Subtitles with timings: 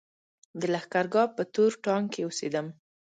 [0.59, 2.67] د لښکرګاه په تور ټانګ کې اوسېدم.